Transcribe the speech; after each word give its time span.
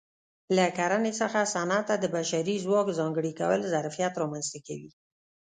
له 0.55 0.65
کرنې 0.77 1.11
څخه 1.21 1.39
صنعت 1.53 1.85
ته 1.89 1.95
د 1.99 2.05
بشري 2.15 2.55
ځواک 2.65 2.87
ځانګړي 2.99 3.31
کول 3.41 3.59
ظرفیت 3.73 4.13
رامنځته 4.21 4.59
کوي 4.67 4.91